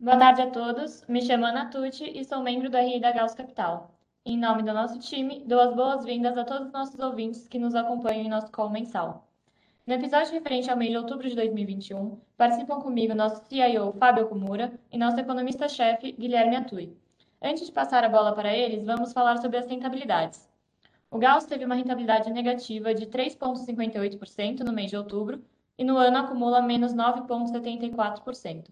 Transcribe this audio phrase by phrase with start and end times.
[0.00, 1.04] Boa tarde a todos.
[1.08, 3.90] Me chamo Ana Tucci e sou membro do RI da Gauss Capital.
[4.24, 7.74] Em nome do nosso time, dou as boas-vindas a todos os nossos ouvintes que nos
[7.74, 9.26] acompanham em nosso call mensal.
[9.84, 14.72] No episódio referente ao mês de outubro de 2021, participam comigo nosso CIO Fábio Okumura
[14.92, 16.96] e nosso economista-chefe Guilherme Atui.
[17.42, 20.48] Antes de passar a bola para eles, vamos falar sobre as rentabilidades.
[21.10, 25.42] O Gauss teve uma rentabilidade negativa de 3,58% no mês de outubro
[25.76, 28.70] e no ano acumula menos 9,74%.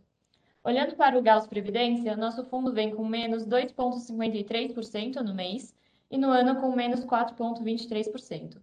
[0.67, 5.73] Olhando para o Gauss Previdência, nosso fundo vem com menos 2,53% no mês
[6.11, 8.61] e no ano com menos 4,23%.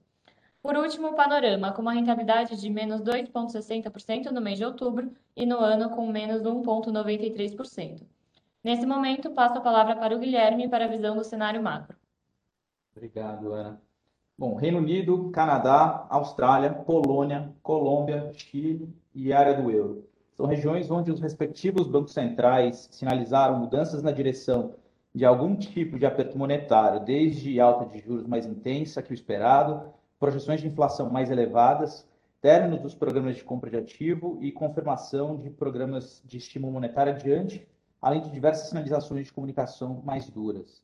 [0.61, 5.45] Por último, o Panorama, com uma rentabilidade de menos 2,60% no mês de outubro e
[5.45, 8.05] no ano com menos 1,93%.
[8.61, 11.95] Nesse momento, passo a palavra para o Guilherme para a visão do cenário macro.
[12.93, 13.81] Obrigado, Ana.
[14.37, 20.12] Bom, Reino Unido, Canadá, Austrália, Polônia, Colômbia, Chile e área do euro.
[20.35, 24.73] São regiões onde os respectivos bancos centrais sinalizaram mudanças na direção
[25.13, 29.93] de algum tipo de aperto monetário, desde alta de juros mais intensa que o esperado,
[30.19, 32.07] projeções de inflação mais elevadas,
[32.41, 37.67] término dos programas de compra de ativo e confirmação de programas de estímulo monetário adiante,
[38.01, 40.83] além de diversas sinalizações de comunicação mais duras.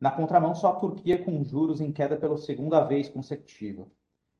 [0.00, 3.86] Na contramão, só a Turquia com juros em queda pela segunda vez consecutiva.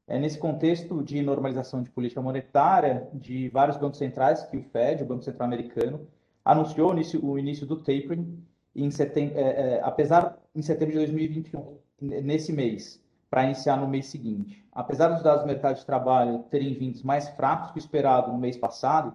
[0.08, 5.02] É nesse contexto de normalização de política monetária de vários bancos centrais, que o Fed,
[5.02, 6.08] o Banco Central Americano,
[6.42, 8.42] anunciou o início, o início do tapering
[8.74, 14.06] em setembro, é, é, apesar em setembro de 2021, nesse mês, para iniciar no mês
[14.06, 14.66] seguinte.
[14.72, 18.38] Apesar dos dados do mercado de trabalho terem vindo mais fracos que o esperado no
[18.38, 19.12] mês passado,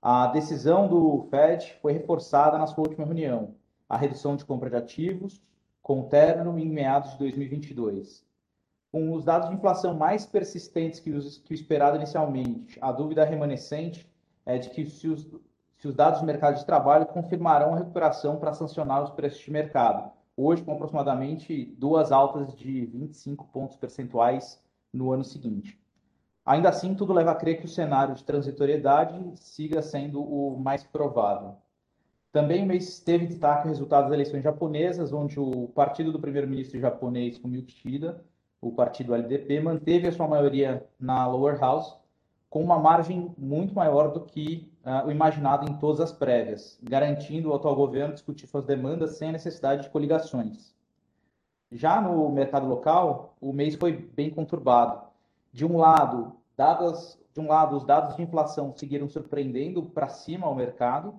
[0.00, 3.56] a decisão do Fed foi reforçada na sua última reunião,
[3.88, 5.42] a redução de compra de ativos,
[5.82, 8.27] com término em meados de 2022
[8.90, 13.24] com os dados de inflação mais persistentes que, os, que o esperado inicialmente, a dúvida
[13.24, 14.10] remanescente
[14.46, 15.26] é de que se os,
[15.76, 19.50] se os dados do mercado de trabalho confirmarão a recuperação para sancionar os preços de
[19.50, 24.60] mercado, hoje com aproximadamente duas altas de 25 pontos percentuais
[24.92, 25.78] no ano seguinte.
[26.46, 30.82] Ainda assim, tudo leva a crer que o cenário de transitoriedade siga sendo o mais
[30.82, 31.56] provável.
[32.32, 36.80] Também o mês teve destaque o resultado das eleições japonesas, onde o partido do primeiro-ministro
[36.80, 38.24] japonês, Fumio Kishida,
[38.60, 41.96] o partido LDP, manteve a sua maioria na lower house,
[42.50, 47.50] com uma margem muito maior do que uh, o imaginado em todas as prévias, garantindo
[47.50, 50.74] ao atual governo discutir suas demandas sem a necessidade de coligações.
[51.70, 55.02] Já no mercado local, o mês foi bem conturbado.
[55.52, 60.48] De um lado, dadas, de um lado, os dados de inflação seguiram surpreendendo para cima
[60.48, 61.14] o mercado.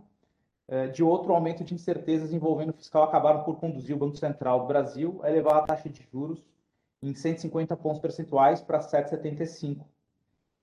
[0.67, 4.17] Eh, de outro, o aumento de incertezas envolvendo o fiscal acabaram por conduzir o Banco
[4.17, 6.43] Central do Brasil a elevar a taxa de juros
[7.01, 9.85] em 150 pontos percentuais para 7,75,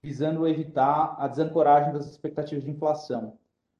[0.02, 3.38] visando evitar a desancoragem das expectativas de inflação.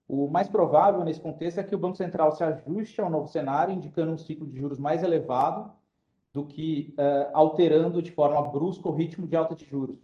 [0.08, 3.74] O mais provável nesse contexto é que o Banco Central se ajuste ao novo cenário,
[3.74, 5.72] indicando um ciclo de juros mais elevado
[6.32, 9.98] do que uh, alterando de forma brusca o ritmo de alta de juros.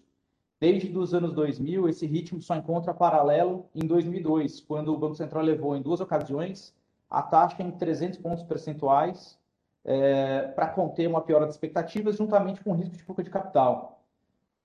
[0.59, 5.43] Desde os anos 2000, esse ritmo só encontra paralelo em 2002, quando o Banco Central
[5.43, 6.75] levou em duas ocasiões
[7.11, 9.39] a taxa em 300 pontos percentuais
[9.85, 14.03] é, para conter uma piora das expectativas, juntamente com o risco de fuga de capital.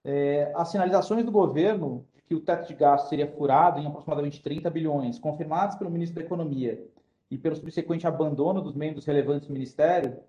[0.04, 4.42] É, as sinalizações do governo de que o teto de gasto seria furado em aproximadamente
[4.42, 6.86] 30 bilhões, confirmadas pelo ministro da Economia
[7.30, 10.20] e pelo subsequente abandono dos membros relevantes do ministério,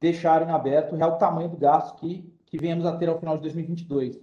[0.00, 3.36] deixaram em aberto o real tamanho do gasto que, que venhamos a ter ao final
[3.36, 4.20] de 2022.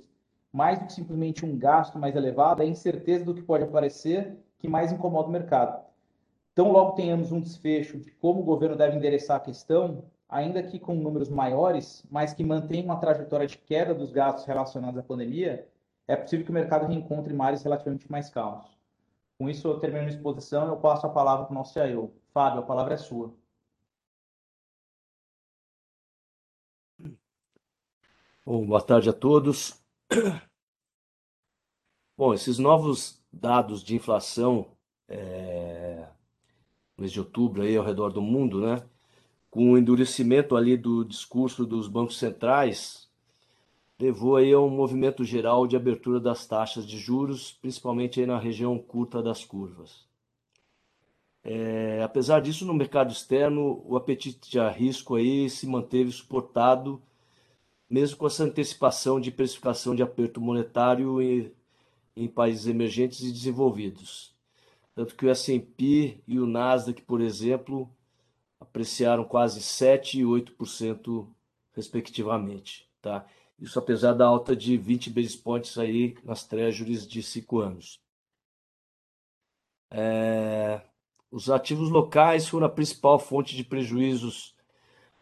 [0.52, 4.38] Mais do que simplesmente um gasto mais elevado, é a incerteza do que pode aparecer
[4.58, 5.85] que mais incomoda o mercado.
[6.56, 10.80] Então, logo tenhamos um desfecho de como o governo deve endereçar a questão, ainda que
[10.80, 15.68] com números maiores, mas que mantenha uma trajetória de queda dos gastos relacionados à pandemia,
[16.08, 18.66] é possível que o mercado reencontre mares relativamente mais calmos.
[19.38, 22.14] Com isso, eu termino a exposição e eu passo a palavra para o nosso CIO.
[22.34, 23.34] Fábio, a palavra é sua.
[28.46, 29.84] Bom, boa tarde a todos.
[32.16, 34.68] Bom, esses novos dados de inflação
[35.10, 36.08] é,
[36.98, 38.84] mês de outubro aí ao redor do mundo, né?
[39.50, 43.10] Com o endurecimento ali do discurso dos bancos centrais,
[44.00, 48.38] levou aí a um movimento geral de abertura das taxas de juros, principalmente aí na
[48.38, 50.06] região curta das curvas.
[51.44, 57.02] É, apesar disso, no mercado externo, o apetite a risco aí se manteve suportado,
[57.90, 61.52] mesmo com essa antecipação de precificação de aperto monetário em,
[62.16, 64.35] em países emergentes e desenvolvidos.
[64.96, 67.94] Tanto que o S&P e o Nasdaq, por exemplo,
[68.60, 71.28] apreciaram quase 7 e 8%
[71.74, 73.26] respectivamente, tá?
[73.60, 78.02] Isso apesar da alta de 20 basis points aí nas treasuries de 5 anos.
[79.92, 80.82] É...
[81.32, 84.56] os ativos locais foram a principal fonte de prejuízos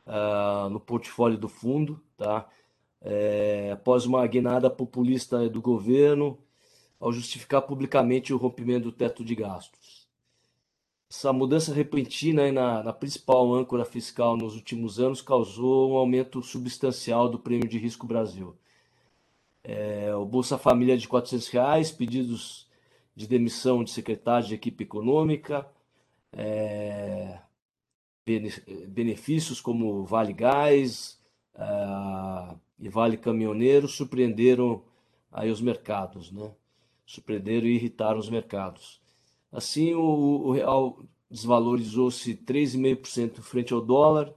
[0.07, 2.47] uh, no portfólio do fundo, tá?
[3.01, 6.39] É, após uma guinada populista do governo,
[7.03, 10.07] ao justificar publicamente o rompimento do teto de gastos.
[11.11, 17.27] Essa mudança repentina na, na principal âncora fiscal nos últimos anos causou um aumento substancial
[17.27, 18.55] do prêmio de risco Brasil.
[19.65, 22.69] É, o Bolsa Família de 400 reais, pedidos
[23.13, 25.67] de demissão de secretário de equipe econômica,
[26.31, 27.37] é,
[28.87, 31.21] benefícios como Vale Gás
[31.55, 34.81] uh, e Vale Caminhoneiro surpreenderam
[35.29, 36.49] aí os mercados, né?
[37.13, 38.99] Surpreenderam e irritaram os mercados.
[39.51, 44.33] Assim, o, o real desvalorizou-se 3,5% frente ao dólar,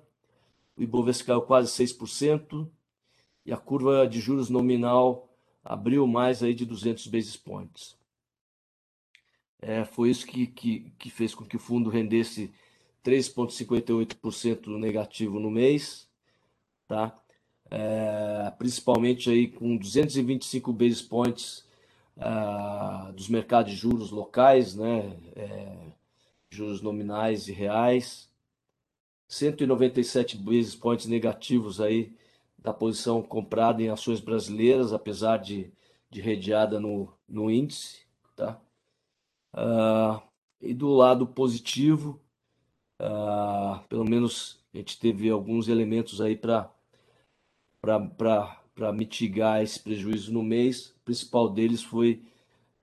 [0.77, 2.69] o Ibovespa caiu quase 6%
[3.47, 5.27] e a curva de juros nominal
[5.65, 7.97] abriu mais aí de 200 basis points.
[9.59, 12.53] É, foi isso que, que, que fez com que o fundo rendesse
[13.03, 16.07] 3,58% negativo no mês,
[16.87, 17.19] tá?
[17.71, 21.66] É, principalmente aí com 225 basis points
[22.17, 25.17] uh, dos mercados de juros locais, né?
[25.35, 25.77] É,
[26.51, 28.31] juros nominais e reais,
[29.29, 32.15] 197 basis points negativos aí
[32.59, 35.73] da posição comprada em ações brasileiras, apesar de,
[36.11, 38.61] de redeada no, no índice, tá?
[39.55, 40.21] Uh,
[40.61, 42.21] e do lado positivo,
[43.01, 46.71] uh, pelo menos a gente teve alguns elementos aí para
[48.95, 50.89] mitigar esse prejuízo no mês.
[50.89, 52.23] O principal deles foi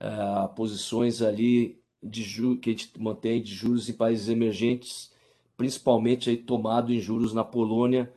[0.01, 2.23] uh, posições ali de
[2.57, 5.11] que a gente mantém de juros em países emergentes,
[5.55, 8.11] principalmente aí tomado em juros na Polônia.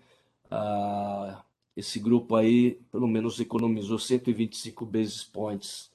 [0.46, 1.36] Uh,
[1.76, 5.90] esse grupo aí, pelo menos, economizou 125 basis points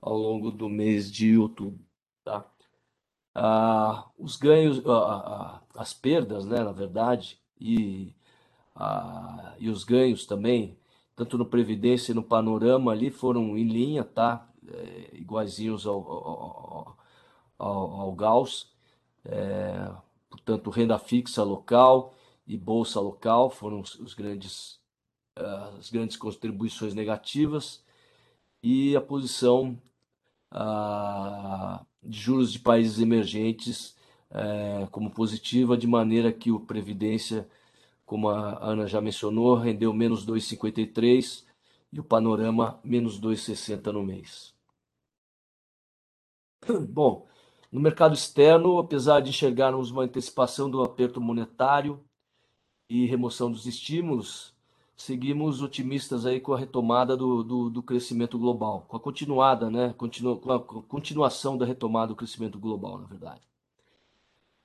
[0.00, 1.80] ao longo do mês de outubro.
[2.24, 2.50] Tá?
[3.34, 8.14] Ah, os ganhos, ah, ah, as perdas, né, na verdade, e,
[9.58, 10.76] e os ganhos também,
[11.20, 14.48] tanto no Previdência e no Panorama ali, foram em linha, tá?
[14.66, 16.96] É, iguaizinhos ao, ao,
[17.58, 18.72] ao, ao Gauss.
[19.22, 19.90] É,
[20.30, 22.14] portanto, renda fixa local
[22.46, 24.80] e bolsa local foram os, os grandes,
[25.36, 27.84] ah, as grandes contribuições negativas.
[28.62, 29.78] E a posição
[30.50, 33.94] ah, de juros de países emergentes
[34.30, 37.46] é, como positiva, de maneira que o Previdência,
[38.10, 41.44] como a Ana já mencionou, rendeu menos 2,53
[41.92, 44.52] e o Panorama menos 2,60 no mês.
[46.90, 47.28] Bom,
[47.70, 52.04] no mercado externo, apesar de enxergarmos uma antecipação do aperto monetário
[52.88, 54.56] e remoção dos estímulos,
[54.96, 59.94] seguimos otimistas aí com a retomada do, do, do crescimento global, com a continuada, né?
[59.96, 63.48] Continu, com a continuação da retomada do crescimento global, na verdade.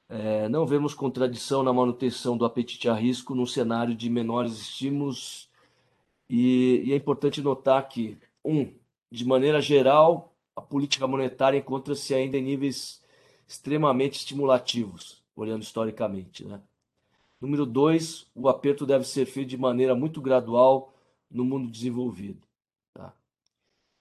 [0.07, 5.49] É, não vemos contradição na manutenção do apetite a risco num cenário de menores estímulos
[6.29, 8.71] e, e é importante notar que, um,
[9.11, 13.01] de maneira geral, a política monetária encontra-se ainda em níveis
[13.47, 16.61] extremamente estimulativos, olhando historicamente, né?
[17.39, 20.93] Número dois, o aperto deve ser feito de maneira muito gradual
[21.29, 22.41] no mundo desenvolvido.
[22.93, 23.13] Tá?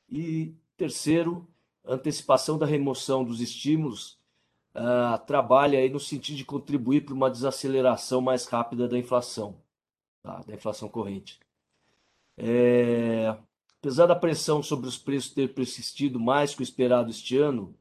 [0.09, 1.47] E terceiro,
[1.85, 4.19] antecipação da remoção dos estímulos
[4.75, 9.57] uh, trabalha aí no sentido de contribuir para uma desaceleração mais rápida da inflação,
[10.23, 10.41] tá?
[10.47, 11.39] da inflação corrente.
[12.37, 13.37] É,
[13.79, 17.75] apesar da pressão sobre os preços ter persistido mais que o esperado este ano,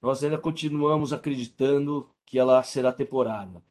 [0.00, 3.62] nós ainda continuamos acreditando que ela será temporária.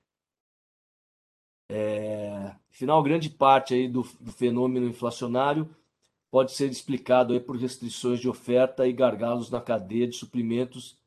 [1.70, 5.70] É, afinal, grande parte aí do, do fenômeno inflacionário
[6.30, 10.98] pode ser explicado aí por restrições de oferta e gargalos na cadeia de suprimentos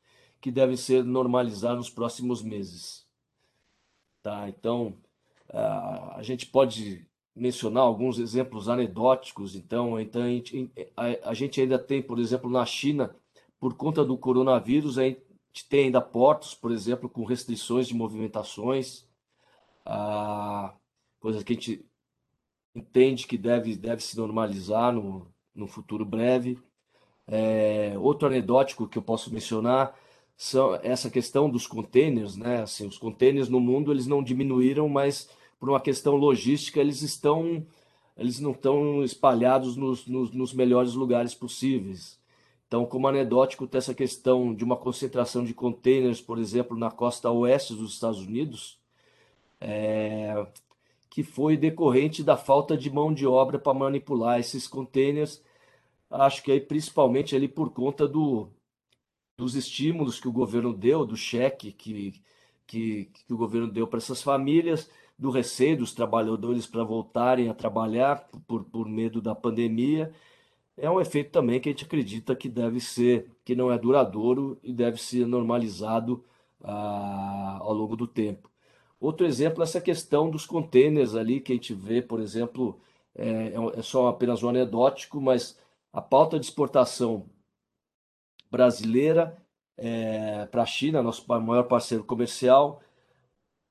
[0.41, 3.05] que devem ser normalizados nos próximos meses.
[4.23, 4.49] Tá?
[4.49, 4.97] Então,
[5.53, 9.55] a gente pode mencionar alguns exemplos anedóticos.
[9.55, 10.21] Então, então
[11.23, 13.15] a, gente, ainda tem, por exemplo, na China,
[13.59, 15.21] por conta do coronavírus, a gente
[15.69, 19.05] tem ainda portos, por exemplo, com restrições de movimentações
[19.85, 20.73] a
[21.19, 21.85] coisa que a gente
[22.73, 26.59] entende que deve, deve se normalizar no, no futuro breve.
[27.27, 29.95] É, outro anedótico que eu posso mencionar
[30.41, 32.63] são essa questão dos containers, né?
[32.63, 35.29] Assim, os containers no mundo eles não diminuíram, mas
[35.59, 37.63] por uma questão logística eles estão
[38.17, 42.19] eles não estão espalhados nos, nos, nos melhores lugares possíveis.
[42.67, 47.29] Então, como anedótico, tem essa questão de uma concentração de containers, por exemplo, na costa
[47.29, 48.79] oeste dos Estados Unidos,
[49.59, 50.43] é,
[51.07, 55.39] que foi decorrente da falta de mão de obra para manipular esses containers.
[56.09, 58.49] Acho que aí principalmente ali por conta do,
[59.37, 62.21] dos estímulos que o governo deu, do cheque que,
[62.67, 67.53] que, que o governo deu para essas famílias, do receio dos trabalhadores para voltarem a
[67.53, 70.11] trabalhar por, por medo da pandemia.
[70.77, 74.57] É um efeito também que a gente acredita que deve ser, que não é duradouro
[74.63, 76.23] e deve ser normalizado
[76.63, 78.49] ah, ao longo do tempo.
[78.99, 82.79] Outro exemplo é essa questão dos contêineres ali, que a gente vê, por exemplo,
[83.15, 85.57] é, é só apenas um anedótico, mas
[85.91, 87.25] a pauta de exportação
[88.51, 89.37] brasileira
[89.77, 92.81] é, para a China, nosso maior parceiro comercial,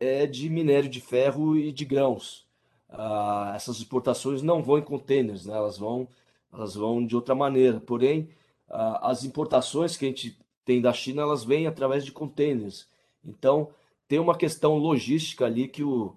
[0.01, 2.49] é de minério de ferro e de grãos.
[2.89, 5.55] Ah, essas exportações não vão em contêineres, né?
[5.55, 6.09] elas, vão,
[6.53, 7.79] elas vão de outra maneira.
[7.81, 8.31] Porém,
[8.69, 12.89] ah, as importações que a gente tem da China, elas vêm através de contêineres.
[13.25, 13.69] Então,
[14.09, 16.17] tem uma questão logística ali que o,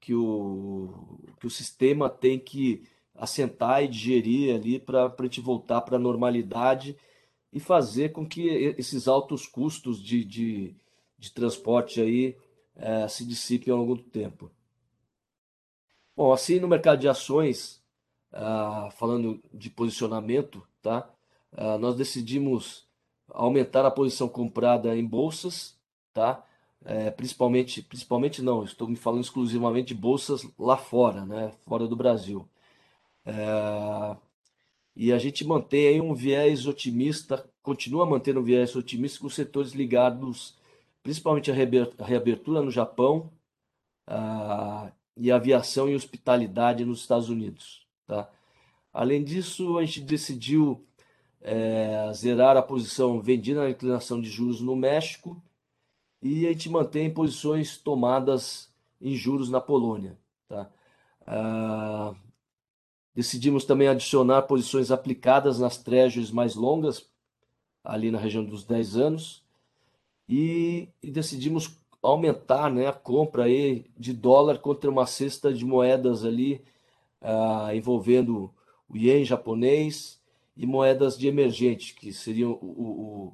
[0.00, 2.82] que o, que o sistema tem que
[3.14, 6.96] assentar e digerir ali para a gente voltar para a normalidade
[7.52, 10.76] e fazer com que esses altos custos de, de,
[11.18, 12.36] de transporte aí
[12.76, 14.50] é, se dissipem ao longo do tempo.
[16.16, 17.82] Bom, assim no mercado de ações,
[18.32, 21.08] ah, falando de posicionamento, tá?
[21.52, 22.86] Ah, nós decidimos
[23.28, 25.78] aumentar a posição comprada em bolsas,
[26.12, 26.44] tá?
[26.84, 31.52] É, principalmente, principalmente não, estou me falando exclusivamente de bolsas lá fora, né?
[31.66, 32.48] Fora do Brasil.
[33.24, 34.16] É,
[34.98, 39.72] e a gente mantém aí um viés otimista, continua mantendo um viés otimista com setores
[39.72, 40.58] ligados
[41.08, 41.54] principalmente a
[42.04, 43.30] reabertura no Japão
[44.06, 47.86] a, e aviação e hospitalidade nos Estados Unidos.
[48.06, 48.28] Tá?
[48.92, 50.84] Além disso, a gente decidiu
[51.40, 55.40] é, zerar a posição vendida na inclinação de juros no México
[56.20, 60.18] e a gente mantém posições tomadas em juros na Polônia.
[60.46, 60.70] Tá?
[61.26, 62.14] Ah,
[63.18, 67.10] Decidimos também adicionar posições aplicadas nas treasuries mais longas,
[67.82, 69.42] ali na região dos 10 anos,
[70.28, 76.24] e, e decidimos aumentar né, a compra aí de dólar contra uma cesta de moedas
[76.24, 76.62] ali,
[77.20, 78.54] ah, envolvendo
[78.88, 80.22] o ien japonês
[80.56, 83.32] e moedas de emergente, que seriam o,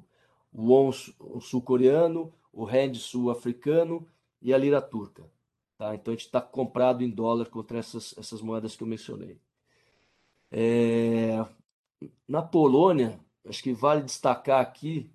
[0.51, 0.91] o, o won
[1.39, 4.03] sul-coreano, o rand sul-africano
[4.41, 5.29] e a lira turca.
[5.77, 5.93] Tá?
[5.93, 9.37] Então a gente está comprado em dólar contra essas, essas moedas que eu mencionei.
[10.51, 11.45] É,
[12.27, 15.09] na Polônia, acho que vale destacar aqui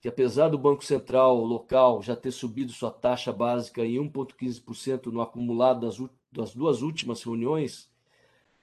[0.00, 5.20] que apesar do Banco Central local já ter subido sua taxa básica em 1,15% no
[5.20, 5.98] acumulado das,
[6.30, 7.90] das, duas últimas reuniões,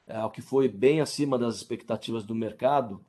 [0.07, 3.03] é, o que foi bem acima das expectativas do mercado,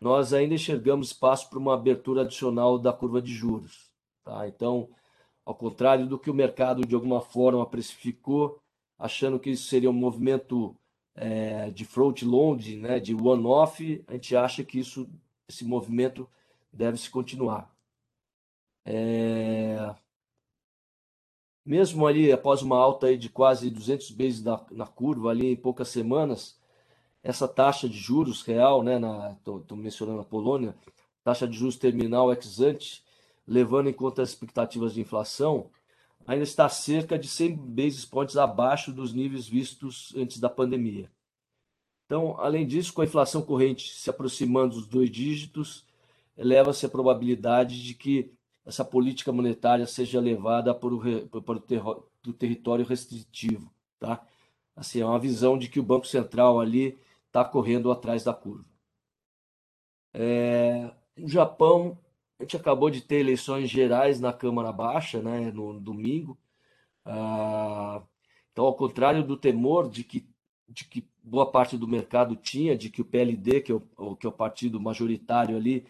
[0.00, 3.90] nós ainda enxergamos espaço para uma abertura adicional da curva de juros.
[4.24, 4.46] Tá?
[4.48, 4.88] Então,
[5.44, 8.60] ao contrário do que o mercado de alguma forma precificou,
[8.98, 10.76] achando que isso seria um movimento
[11.20, 15.06] é, de front load, né, de one-off, a gente acha que isso,
[15.46, 16.26] esse movimento
[16.72, 17.70] deve se continuar.
[18.86, 19.94] É,
[21.64, 25.56] mesmo ali após uma alta aí de quase 200 vezes na, na curva ali em
[25.56, 26.58] poucas semanas,
[27.22, 28.98] essa taxa de juros real, né,
[29.36, 30.74] estou mencionando a Polônia,
[31.22, 33.04] taxa de juros terminal ex ante,
[33.46, 35.70] levando em conta as expectativas de inflação,
[36.26, 41.10] ainda está cerca de 100 basis points abaixo dos níveis vistos antes da pandemia.
[42.06, 45.86] Então, além disso, com a inflação corrente se aproximando dos dois dígitos,
[46.36, 48.32] eleva-se a probabilidade de que
[48.64, 53.72] essa política monetária seja levada para o, para o, ter, para o território restritivo.
[53.98, 54.26] Tá?
[54.74, 58.64] Assim, é uma visão de que o Banco Central ali está correndo atrás da curva.
[60.12, 61.96] É, no Japão,
[62.40, 66.38] a gente acabou de ter eleições gerais na Câmara Baixa, né, no domingo.
[67.04, 68.00] Ah,
[68.50, 70.26] então, ao contrário do temor de que,
[70.66, 74.24] de que boa parte do mercado tinha, de que o PLD, que é o, que
[74.26, 75.86] é o partido majoritário ali,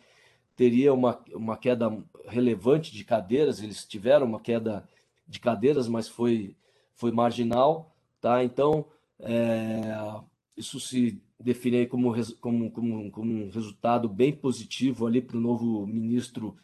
[0.57, 4.89] teria uma, uma queda relevante de cadeiras, eles tiveram uma queda
[5.29, 6.57] de cadeiras, mas foi,
[6.97, 7.95] foi marginal.
[8.21, 8.43] Tá?
[8.43, 8.85] Então,
[9.21, 10.21] é,
[10.57, 15.87] isso se define como, como, como, como um resultado bem positivo ali para o novo
[15.87, 16.57] ministro,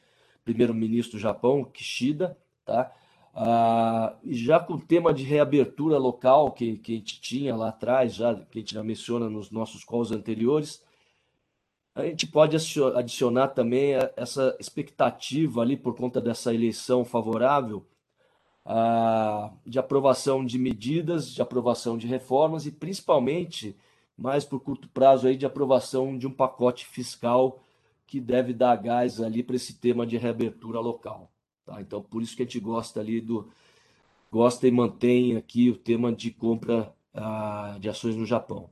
[0.45, 2.93] primeiro-ministro do Japão, Kishida, tá?
[3.35, 8.15] Ah, já com o tema de reabertura local que, que a gente tinha lá atrás,
[8.15, 10.83] já que a gente já menciona nos nossos calls anteriores,
[11.95, 12.57] a gente pode
[12.95, 17.87] adicionar também essa expectativa ali por conta dessa eleição favorável
[18.65, 23.77] ah, de aprovação de medidas, de aprovação de reformas e principalmente
[24.17, 27.63] mas por curto prazo aí de aprovação de um pacote fiscal
[28.07, 31.31] que deve dar gás ali para esse tema de reabertura local.
[31.65, 31.81] Tá?
[31.81, 33.51] Então, por isso que a gente gosta ali do
[34.31, 38.71] gosta e mantém aqui o tema de compra ah, de ações no Japão.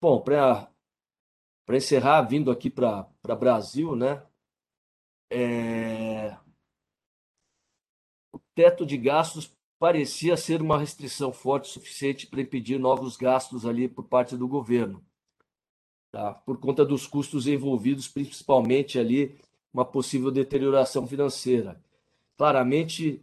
[0.00, 0.70] Bom, para
[1.66, 4.22] para encerrar, vindo aqui para Brasil, né?
[5.30, 6.36] É...
[8.32, 9.50] O teto de gastos
[9.84, 14.48] parecia ser uma restrição forte o suficiente para impedir novos gastos ali por parte do
[14.48, 15.04] governo,
[16.10, 16.32] tá?
[16.32, 19.38] Por conta dos custos envolvidos, principalmente ali
[19.74, 21.78] uma possível deterioração financeira.
[22.34, 23.22] Claramente,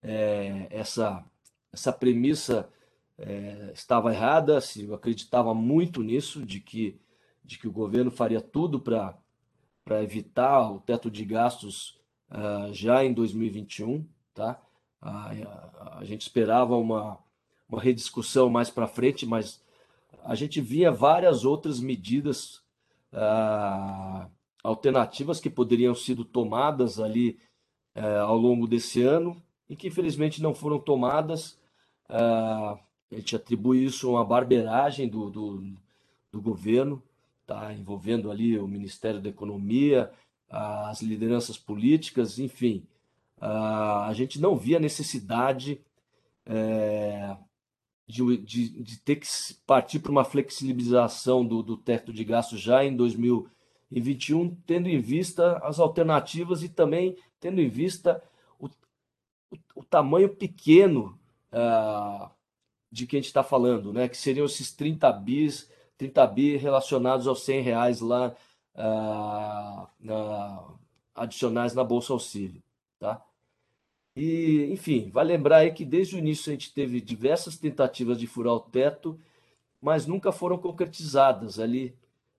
[0.00, 1.24] é, essa
[1.72, 2.70] essa premissa
[3.18, 6.96] é, estava errada, se eu acreditava muito nisso, de que,
[7.44, 9.18] de que o governo faria tudo para
[10.00, 11.98] evitar o teto de gastos
[12.30, 14.06] uh, já em 2021.
[14.32, 14.62] Tá?
[15.06, 17.18] A gente esperava uma,
[17.68, 19.60] uma rediscussão mais para frente, mas
[20.24, 22.62] a gente via várias outras medidas
[23.12, 24.28] uh,
[24.62, 27.38] alternativas que poderiam ser tomadas ali
[27.94, 31.58] uh, ao longo desse ano e que infelizmente não foram tomadas.
[32.08, 32.78] Uh,
[33.10, 35.64] a gente atribui isso a uma barberagem do, do,
[36.32, 37.02] do governo,
[37.46, 37.72] tá?
[37.72, 40.10] envolvendo ali o Ministério da Economia,
[40.50, 42.84] as lideranças políticas, enfim.
[43.40, 45.80] A gente não via necessidade
[46.46, 47.36] é,
[48.06, 49.26] de, de, de, ter que
[49.66, 55.58] partir para uma flexibilização do, do teto de gastos já em 2021, tendo em vista
[55.58, 58.22] as alternativas e também tendo em vista
[58.58, 61.18] o, o, o tamanho pequeno
[61.52, 62.30] uh,
[62.90, 64.08] de que a gente está falando, né?
[64.08, 68.34] Que seriam esses 30 bis, 30 bi relacionados aos 100 reais lá
[68.74, 70.78] uh, uh,
[71.14, 72.62] adicionais na Bolsa Auxílio,
[72.98, 73.24] tá?
[74.16, 78.26] E, enfim, vai lembrar aí que desde o início a gente teve diversas tentativas de
[78.26, 79.18] furar o teto,
[79.80, 81.94] mas nunca foram concretizadas ali,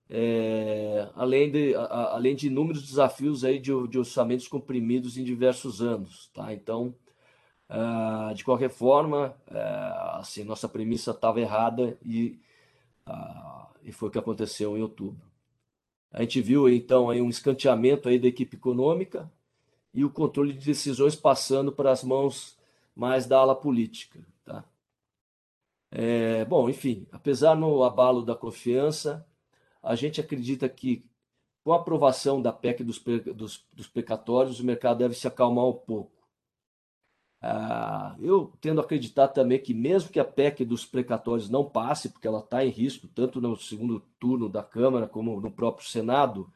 [0.10, 5.82] é, além, de, a, além de inúmeros desafios aí de, de orçamentos comprimidos em diversos
[5.82, 6.54] anos, tá?
[6.54, 6.96] Então,
[7.70, 12.40] Uh, de qualquer forma, uh, assim, nossa premissa estava errada e,
[13.06, 15.22] uh, e foi o que aconteceu em outubro.
[16.12, 19.30] A gente viu então aí um escanteamento aí da equipe econômica
[19.98, 22.56] e o controle de decisões passando para as mãos
[22.96, 24.20] mais da ala política.
[24.46, 24.64] Tá?
[25.90, 29.26] É, bom, enfim, apesar no abalo da confiança,
[29.82, 31.04] a gente acredita que
[31.64, 35.74] com a aprovação da PEC dos, dos, dos precatórios, o mercado deve se acalmar um
[35.74, 36.12] pouco.
[37.42, 42.10] Ah, eu tendo a acreditar também que, mesmo que a PEC dos precatórios não passe,
[42.10, 46.54] porque ela está em risco, tanto no segundo turno da Câmara como no próprio Senado,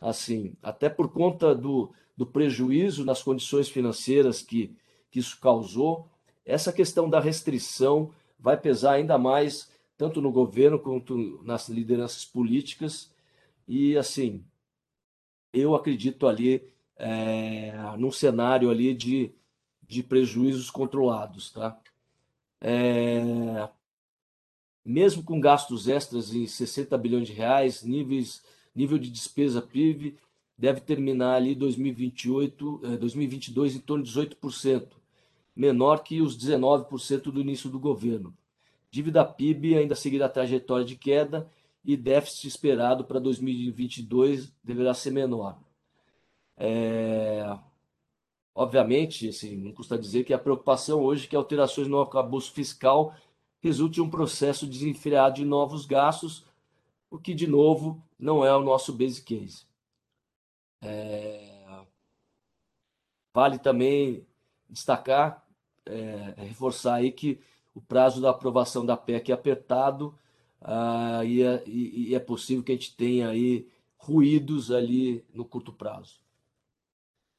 [0.00, 4.74] assim, até por conta do, do prejuízo nas condições financeiras que,
[5.10, 6.08] que isso causou,
[6.44, 13.10] essa questão da restrição vai pesar ainda mais, tanto no governo quanto nas lideranças políticas.
[13.66, 14.44] E, assim,
[15.52, 16.62] eu acredito ali
[16.96, 19.34] é, num cenário ali de
[19.86, 21.50] de prejuízos controlados.
[21.50, 21.78] Tá?
[22.60, 23.68] É,
[24.84, 28.42] mesmo com gastos extras em 60 bilhões de reais, níveis,
[28.74, 30.16] nível de despesa PIB
[30.56, 34.88] deve terminar ali 2028, 2022 é, em torno de 18%,
[35.54, 38.36] menor que os 19% do início do governo.
[38.90, 41.50] Dívida PIB ainda seguirá a trajetória de queda
[41.84, 45.58] e déficit esperado para 2022 deverá ser menor.
[46.56, 47.58] É,
[48.54, 53.12] Obviamente, assim, não custa dizer que a preocupação hoje é que alterações no arcabouço fiscal
[53.60, 56.44] resulte em um processo desenfreado de novos gastos,
[57.10, 59.66] o que, de novo, não é o nosso base case.
[60.84, 61.84] É...
[63.32, 64.26] Vale também
[64.68, 65.44] destacar,
[65.86, 67.40] é, reforçar aí que
[67.74, 70.16] o prazo da aprovação da PEC é apertado
[70.60, 73.68] ah, e, é, e é possível que a gente tenha aí
[73.98, 76.20] ruídos ali no curto prazo.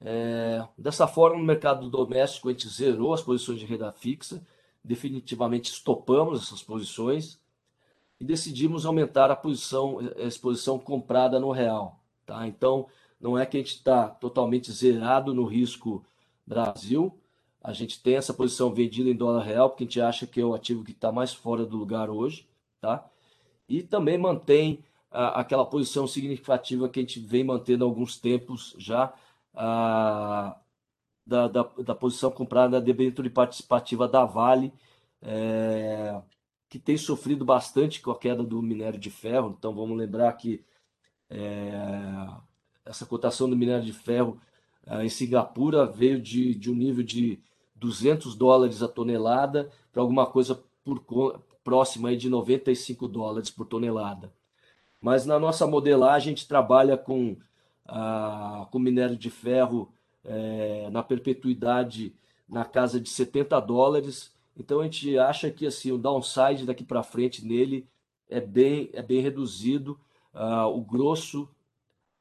[0.01, 4.45] É, dessa forma, no mercado doméstico, a gente zerou as posições de renda fixa,
[4.83, 7.39] definitivamente estopamos essas posições
[8.19, 11.99] e decidimos aumentar a posição, a exposição comprada no real.
[12.25, 12.45] Tá?
[12.47, 12.87] Então,
[13.19, 16.05] não é que a gente está totalmente zerado no risco
[16.45, 17.17] Brasil,
[17.63, 20.45] a gente tem essa posição vendida em dólar real, porque a gente acha que é
[20.45, 22.47] o ativo que está mais fora do lugar hoje,
[22.79, 23.03] tá?
[23.67, 28.75] E também mantém a, aquela posição significativa que a gente vem mantendo há alguns tempos
[28.77, 29.11] já,
[29.53, 30.55] a,
[31.25, 34.71] da, da, da, posição comprada da debênture participativa da Vale,
[35.21, 36.21] é,
[36.69, 39.55] que tem sofrido bastante com a queda do minério de ferro.
[39.57, 40.63] Então, vamos lembrar que
[41.29, 41.71] é,
[42.85, 44.39] essa cotação do minério de ferro
[44.85, 47.39] é, em Singapura veio de, de um nível de
[47.75, 50.99] 200 dólares a tonelada para alguma coisa por,
[51.63, 54.31] próxima aí de 95 dólares por tonelada.
[55.01, 57.35] Mas na nossa modelagem, a gente trabalha com
[57.87, 59.91] a, com minério de ferro
[60.23, 62.13] é, na perpetuidade
[62.47, 64.31] na casa de 70 dólares.
[64.57, 67.87] Então a gente acha que assim o downside daqui para frente nele
[68.29, 69.99] é bem, é bem reduzido.
[70.33, 71.49] uh, o grosso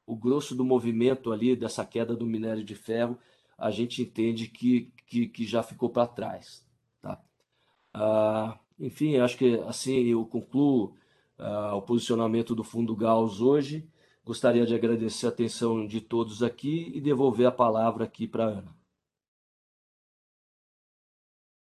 [0.05, 3.17] o grosso do movimento ali dessa queda do minério de ferro,
[3.57, 6.65] a gente entende que, que, que já ficou para trás.
[7.01, 7.21] Tá?
[7.95, 10.95] Uh, enfim, acho que assim eu concluo
[11.39, 13.89] uh, o posicionamento do Fundo Gauss hoje.
[14.23, 18.49] Gostaria de agradecer a atenção de todos aqui e devolver a palavra aqui para a
[18.49, 18.75] Ana.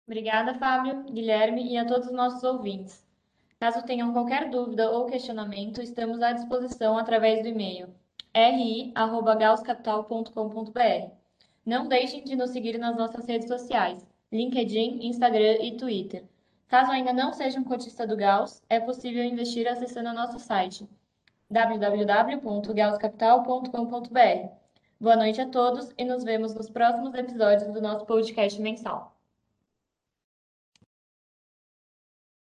[0.06, 3.06] Obrigada, Fábio, Guilherme e a todos os nossos ouvintes.
[3.58, 7.94] Caso tenham qualquer dúvida ou questionamento, estamos à disposição através do e-mail
[8.34, 11.10] ri@gauscapital.com.br.
[11.64, 16.24] Não deixem de nos seguir nas nossas redes sociais, LinkedIn, Instagram e Twitter.
[16.66, 20.88] Caso ainda não seja um cotista do Gauss, é possível investir acessando nosso site
[21.50, 24.48] www.gauscapital.com.br.
[24.98, 29.11] Boa noite a todos e nos vemos nos próximos episódios do nosso podcast mensal.